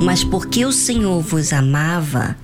Mas 0.00 0.22
porque 0.22 0.64
o 0.64 0.72
Senhor 0.72 1.20
vos 1.20 1.52
amava, 1.52 2.36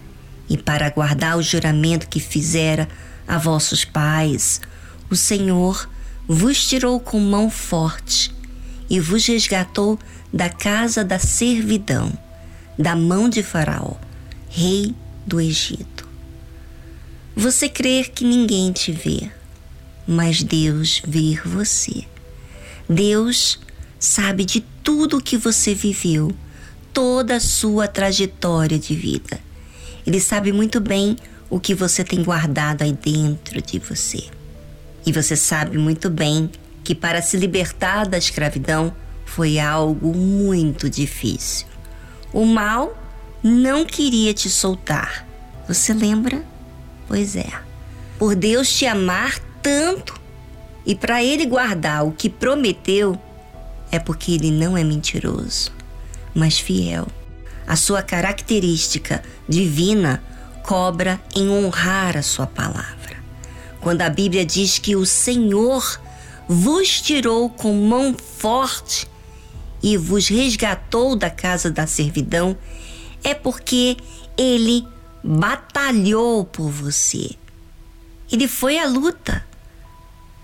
e 0.48 0.58
para 0.58 0.90
guardar 0.90 1.38
o 1.38 1.42
juramento 1.42 2.08
que 2.08 2.18
fizera 2.18 2.88
a 3.26 3.38
vossos 3.38 3.84
pais, 3.84 4.60
o 5.08 5.16
Senhor 5.16 5.88
vos 6.28 6.66
tirou 6.66 6.98
com 6.98 7.18
mão 7.20 7.48
forte 7.48 8.34
e 8.90 8.98
vos 8.98 9.26
resgatou 9.26 9.98
da 10.32 10.48
casa 10.48 11.04
da 11.04 11.18
servidão, 11.18 12.12
da 12.78 12.96
mão 12.96 13.28
de 13.28 13.42
Faraó, 13.42 13.94
rei 14.48 14.94
do 15.24 15.40
Egito. 15.40 16.06
Você 17.36 17.68
crer 17.68 18.10
que 18.10 18.24
ninguém 18.24 18.72
te 18.72 18.90
vê, 18.90 19.30
mas 20.06 20.42
Deus 20.42 21.00
vê 21.06 21.40
você. 21.44 22.04
Deus 22.88 23.60
sabe 23.98 24.44
de 24.44 24.60
tudo 24.82 25.18
o 25.18 25.22
que 25.22 25.36
você 25.36 25.74
viveu 25.74 26.34
toda 26.94 27.36
a 27.36 27.40
sua 27.40 27.88
trajetória 27.88 28.78
de 28.78 28.94
vida. 28.94 29.40
Ele 30.06 30.20
sabe 30.20 30.52
muito 30.52 30.80
bem 30.80 31.16
o 31.50 31.58
que 31.58 31.74
você 31.74 32.04
tem 32.04 32.22
guardado 32.22 32.82
aí 32.82 32.92
dentro 32.92 33.60
de 33.60 33.80
você. 33.80 34.24
E 35.04 35.12
você 35.12 35.34
sabe 35.34 35.76
muito 35.76 36.08
bem 36.08 36.48
que 36.84 36.94
para 36.94 37.20
se 37.20 37.36
libertar 37.36 38.06
da 38.06 38.16
escravidão 38.16 38.94
foi 39.26 39.58
algo 39.58 40.16
muito 40.16 40.88
difícil. 40.88 41.66
O 42.32 42.46
mal 42.46 42.96
não 43.42 43.84
queria 43.84 44.32
te 44.32 44.48
soltar. 44.48 45.26
Você 45.66 45.92
lembra? 45.92 46.44
Pois 47.08 47.34
é. 47.34 47.50
Por 48.18 48.36
Deus 48.36 48.72
te 48.72 48.86
amar 48.86 49.38
tanto 49.60 50.14
e 50.86 50.94
para 50.94 51.24
ele 51.24 51.44
guardar 51.44 52.06
o 52.06 52.12
que 52.12 52.30
prometeu, 52.30 53.18
é 53.90 53.98
porque 53.98 54.32
ele 54.32 54.50
não 54.50 54.76
é 54.76 54.84
mentiroso 54.84 55.72
mas 56.34 56.58
fiel. 56.58 57.06
A 57.66 57.76
sua 57.76 58.02
característica 58.02 59.22
divina 59.48 60.22
cobra 60.62 61.20
em 61.34 61.48
honrar 61.48 62.16
a 62.16 62.22
sua 62.22 62.46
palavra. 62.46 63.16
Quando 63.80 64.02
a 64.02 64.10
Bíblia 64.10 64.44
diz 64.44 64.78
que 64.78 64.96
o 64.96 65.06
Senhor 65.06 66.00
vos 66.48 67.00
tirou 67.00 67.48
com 67.48 67.74
mão 67.74 68.14
forte 68.14 69.06
e 69.82 69.96
vos 69.96 70.28
resgatou 70.28 71.14
da 71.14 71.30
casa 71.30 71.70
da 71.70 71.86
servidão, 71.86 72.56
é 73.22 73.34
porque 73.34 73.96
ele 74.36 74.86
batalhou 75.22 76.44
por 76.44 76.70
você. 76.70 77.30
Ele 78.30 78.48
foi 78.48 78.78
à 78.78 78.86
luta. 78.86 79.46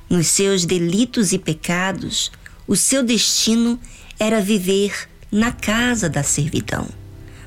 Nos 0.08 0.26
seus 0.28 0.64
delitos 0.64 1.32
e 1.32 1.38
pecados, 1.38 2.30
o 2.66 2.76
seu 2.76 3.02
destino 3.02 3.80
era 4.18 4.40
viver 4.40 5.09
na 5.30 5.52
casa 5.52 6.08
da 6.08 6.22
servidão, 6.22 6.88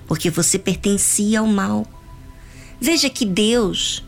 porque 0.08 0.30
você 0.30 0.58
pertencia 0.58 1.40
ao 1.40 1.48
mal. 1.48 1.86
Veja 2.80 3.10
que 3.10 3.26
Deus 3.26 4.04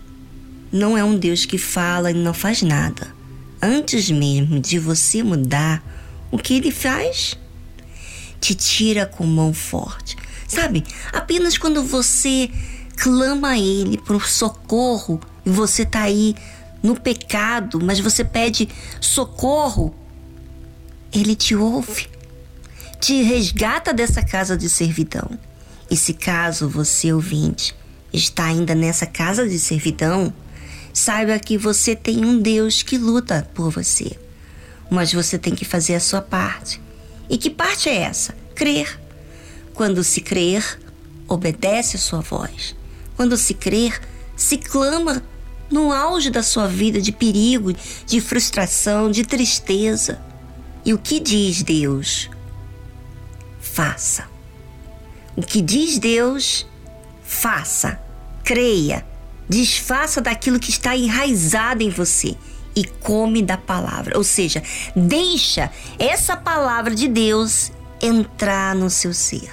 não 0.72 0.98
é 0.98 1.04
um 1.04 1.18
Deus 1.18 1.46
que 1.46 1.58
fala 1.58 2.12
e 2.12 2.14
não 2.14 2.34
faz 2.34 2.62
nada. 2.62 3.14
Antes 3.62 4.10
mesmo 4.10 4.60
de 4.60 4.80
você 4.80 5.24
mudar, 5.24 5.84
o 6.32 6.38
que 6.38 6.56
ele 6.56 6.72
faz? 6.72 7.38
Te 8.40 8.54
tira 8.54 9.06
com 9.06 9.26
mão 9.26 9.54
forte. 9.54 10.16
Sabe, 10.48 10.84
apenas 11.12 11.58
quando 11.58 11.84
você 11.84 12.50
clama 12.98 13.50
a 13.50 13.60
ele 13.60 13.98
por 13.98 14.28
socorro 14.28 15.20
e 15.46 15.50
você 15.50 15.84
está 15.84 16.02
aí 16.04 16.36
no 16.84 17.00
pecado, 17.00 17.80
mas 17.84 18.00
você 18.00 18.24
pede 18.24 18.70
socorro, 19.02 19.94
ele 21.12 21.36
te 21.36 21.56
ouve 21.56 22.15
te 23.06 23.22
resgata 23.22 23.94
dessa 23.94 24.24
casa 24.24 24.58
de 24.58 24.68
servidão. 24.68 25.38
E 25.92 25.96
se 25.96 26.12
caso 26.12 26.68
você, 26.68 27.14
ouvinte, 27.14 27.76
está 28.12 28.46
ainda 28.46 28.74
nessa 28.74 29.06
casa 29.06 29.48
de 29.48 29.60
servidão, 29.60 30.34
saiba 30.92 31.38
que 31.38 31.56
você 31.56 31.96
tem 31.96 32.26
um 32.26 32.42
Deus 32.42 32.82
que 32.82 32.98
luta 32.98 33.48
por 33.54 33.70
você. 33.70 34.18
Mas 34.90 35.14
você 35.14 35.38
tem 35.38 35.54
que 35.54 35.64
fazer 35.64 35.94
a 35.94 36.00
sua 36.00 36.20
parte. 36.20 36.82
E 37.30 37.38
que 37.38 37.52
parte 37.52 37.90
é 37.90 37.96
essa? 37.96 38.36
Crer. 38.56 39.00
Quando 39.76 40.04
se 40.04 40.20
crer, 40.20 40.80
obedece 41.28 41.98
a 41.98 42.00
sua 42.00 42.22
voz. 42.22 42.76
Quando 43.16 43.38
se 43.38 43.54
crer, 43.54 44.02
se 44.36 44.58
clama 44.58 45.22
no 45.70 45.94
auge 45.94 46.32
da 46.32 46.42
sua 46.42 46.68
vida 46.68 47.00
de 47.00 47.12
perigo, 47.12 47.72
de 48.08 48.20
frustração, 48.20 49.12
de 49.12 49.24
tristeza. 49.24 50.20
E 50.84 50.92
o 50.92 50.98
que 50.98 51.20
diz 51.20 51.62
Deus? 51.62 52.32
Faça. 53.76 54.30
O 55.36 55.42
que 55.42 55.62
diz 55.62 56.00
Deus, 56.00 56.66
faça. 57.22 58.00
Creia. 58.42 59.06
Desfaça 59.50 60.22
daquilo 60.22 60.60
que 60.60 60.70
está 60.70 60.96
enraizado 60.96 61.84
em 61.84 61.90
você 61.90 62.38
e 62.74 62.86
come 62.86 63.42
da 63.42 63.58
palavra. 63.58 64.18
Ou 64.18 64.24
seja, 64.24 64.64
deixa 64.96 65.70
essa 66.00 66.38
palavra 66.38 66.96
de 66.96 67.10
Deus 67.10 67.70
entrar 68.02 68.74
no 68.74 68.90
seu 68.90 69.14
ser. 69.14 69.52